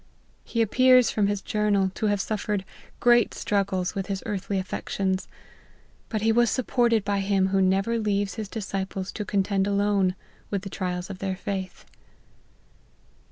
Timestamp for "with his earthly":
3.93-4.57